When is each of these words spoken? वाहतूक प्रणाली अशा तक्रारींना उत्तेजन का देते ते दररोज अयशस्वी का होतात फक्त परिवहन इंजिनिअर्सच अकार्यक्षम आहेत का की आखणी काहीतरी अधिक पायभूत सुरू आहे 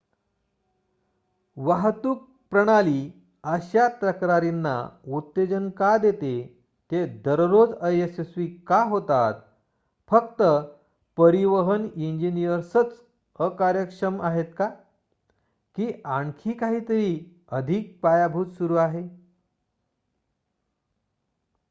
वाहतूक 1.57 2.21
प्रणाली 2.51 3.01
अशा 3.43 3.87
तक्रारींना 4.01 4.73
उत्तेजन 5.17 5.69
का 5.77 5.89
देते 5.97 6.31
ते 6.91 7.01
दररोज 7.25 7.73
अयशस्वी 7.81 8.47
का 8.67 8.81
होतात 8.83 9.43
फक्त 10.09 10.41
परिवहन 11.17 11.87
इंजिनिअर्सच 11.99 12.95
अकार्यक्षम 13.39 14.21
आहेत 14.21 14.53
का 14.57 14.67
की 15.75 15.91
आखणी 16.11 16.53
काहीतरी 16.53 17.11
अधिक 17.51 17.97
पायभूत 18.03 18.57
सुरू 18.57 18.75
आहे 18.77 19.07